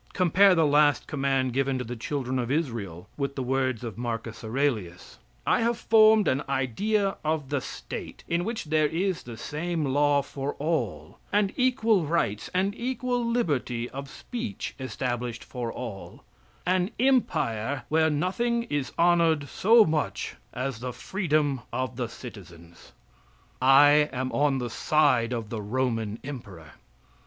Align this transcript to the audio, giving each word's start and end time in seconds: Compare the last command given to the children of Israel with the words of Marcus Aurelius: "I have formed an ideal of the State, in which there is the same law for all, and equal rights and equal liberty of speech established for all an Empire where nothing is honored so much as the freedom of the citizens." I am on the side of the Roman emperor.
Compare 0.13 0.55
the 0.55 0.65
last 0.65 1.05
command 1.05 1.53
given 1.53 1.77
to 1.77 1.83
the 1.83 1.95
children 1.95 2.39
of 2.39 2.49
Israel 2.49 3.07
with 3.17 3.35
the 3.35 3.43
words 3.43 3.83
of 3.83 3.99
Marcus 3.99 4.43
Aurelius: 4.43 5.19
"I 5.45 5.61
have 5.61 5.77
formed 5.77 6.27
an 6.27 6.41
ideal 6.49 7.19
of 7.23 7.49
the 7.49 7.61
State, 7.61 8.23
in 8.27 8.43
which 8.43 8.63
there 8.63 8.87
is 8.87 9.21
the 9.21 9.37
same 9.37 9.85
law 9.85 10.23
for 10.23 10.55
all, 10.55 11.19
and 11.31 11.53
equal 11.55 12.07
rights 12.07 12.49
and 12.51 12.73
equal 12.73 13.23
liberty 13.23 13.87
of 13.91 14.09
speech 14.09 14.73
established 14.79 15.43
for 15.43 15.71
all 15.71 16.23
an 16.65 16.89
Empire 16.99 17.83
where 17.87 18.09
nothing 18.09 18.63
is 18.71 18.93
honored 18.97 19.47
so 19.49 19.85
much 19.85 20.35
as 20.51 20.79
the 20.79 20.93
freedom 20.93 21.61
of 21.71 21.95
the 21.95 22.07
citizens." 22.09 22.91
I 23.61 24.09
am 24.11 24.31
on 24.31 24.57
the 24.57 24.71
side 24.71 25.31
of 25.31 25.49
the 25.51 25.61
Roman 25.61 26.17
emperor. 26.23 26.71